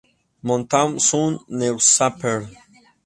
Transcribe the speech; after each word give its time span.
Montauk 0.41 0.99
Sun 0.99 1.45
Newspaper. 1.47 2.39